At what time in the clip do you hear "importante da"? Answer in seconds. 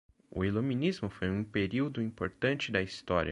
2.01-2.81